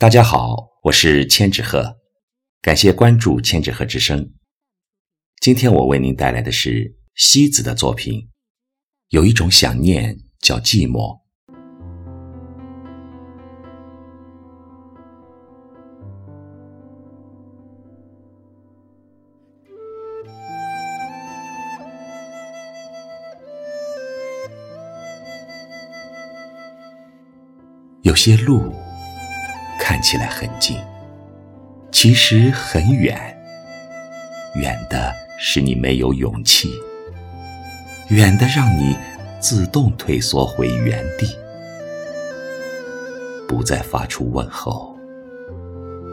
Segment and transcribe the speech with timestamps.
[0.00, 1.96] 大家好，我是千纸鹤，
[2.62, 4.32] 感谢关注千纸鹤之声。
[5.40, 8.28] 今天我为您带来的是西子的作品。
[9.08, 11.18] 有一种想念叫寂寞，
[28.02, 28.72] 有些路。
[29.88, 30.76] 看起来很近，
[31.90, 33.18] 其实很远。
[34.56, 36.70] 远的是你没有勇气，
[38.10, 38.94] 远的让你
[39.40, 41.26] 自动退缩回原地，
[43.48, 44.94] 不再发出问候，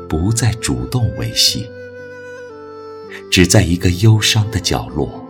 [0.07, 1.69] 不再主动维系，
[3.29, 5.21] 只在一个忧伤的角落，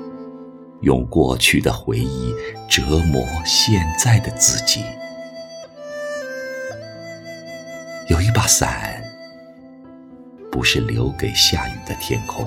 [0.82, 2.32] 用过去的回忆
[2.70, 4.84] 折磨现在的自己。
[8.08, 9.02] 有一把伞，
[10.52, 12.46] 不是留给下雨的天空，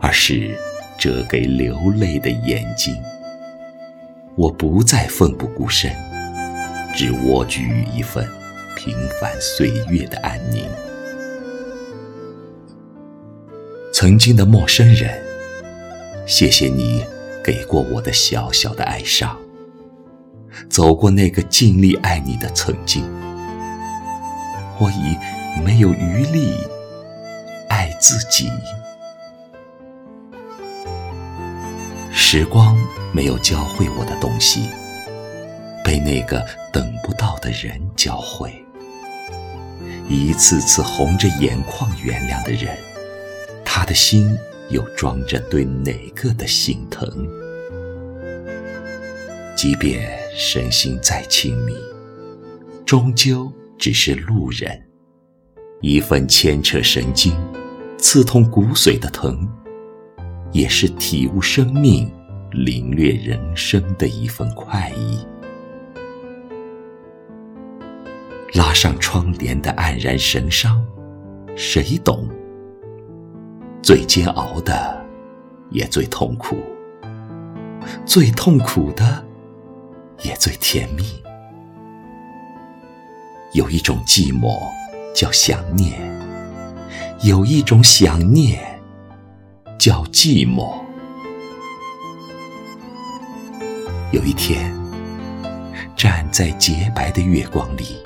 [0.00, 0.58] 而是
[0.96, 2.96] 遮给流泪的眼睛。
[4.34, 5.94] 我不再奋不顾身，
[6.94, 8.26] 只蜗居于一份
[8.74, 10.64] 平凡岁月的安宁。
[13.92, 15.22] 曾经的陌生人，
[16.26, 17.04] 谢谢你
[17.44, 19.38] 给过我的小小的哀伤，
[20.70, 23.04] 走过那个尽力爱你的曾经。
[24.78, 25.16] 我已
[25.62, 26.56] 没有余力
[27.68, 28.50] 爱自己，
[32.12, 32.76] 时光
[33.12, 34.68] 没有教会我的东西，
[35.84, 38.52] 被那个等不到的人教会。
[40.08, 42.76] 一次次红着眼眶原谅的人，
[43.64, 44.36] 他的心
[44.68, 47.08] 又装着对哪个的心疼？
[49.56, 51.72] 即便身心再亲密，
[52.84, 53.52] 终究。
[53.82, 54.80] 只是路人，
[55.80, 57.34] 一份牵扯神经、
[57.98, 59.44] 刺痛骨髓的疼，
[60.52, 62.08] 也是体悟生命、
[62.52, 65.26] 领略人生的一份快意。
[68.54, 70.80] 拉上窗帘的黯然神伤，
[71.56, 72.28] 谁懂？
[73.82, 75.04] 最煎熬的，
[75.70, 76.54] 也最痛苦；
[78.06, 79.24] 最痛苦的，
[80.22, 81.02] 也最甜蜜。
[83.52, 84.58] 有一种寂寞
[85.14, 86.00] 叫想念，
[87.20, 88.58] 有一种想念
[89.78, 90.72] 叫寂寞。
[94.10, 94.74] 有一天，
[95.94, 97.98] 站在洁白的月光里，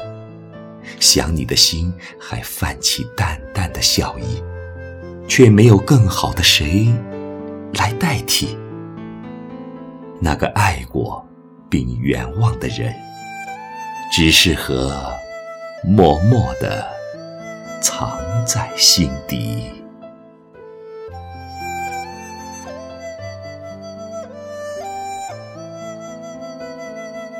[0.98, 4.42] 想你的心还泛起淡淡的笑意，
[5.28, 6.92] 却没有更好的谁
[7.74, 8.58] 来代替
[10.20, 11.24] 那个爱过
[11.70, 12.92] 并远望的人，
[14.10, 15.08] 只适合。
[15.88, 16.84] 默默地
[17.80, 19.70] 藏在心底。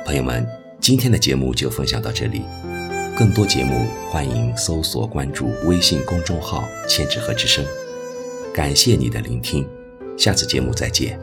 [0.05, 0.47] 朋友们，
[0.79, 2.43] 今天的节目就分享到这里。
[3.17, 7.65] 更多节目，欢迎搜索关注微信公众号“千纸鹤之声”。
[8.55, 9.67] 感谢你的聆听，
[10.17, 11.19] 下次节目再见。